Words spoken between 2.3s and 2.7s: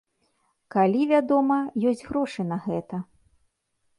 на